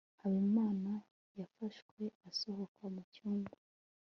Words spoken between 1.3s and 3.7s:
yafashwe asohoka mu cyumba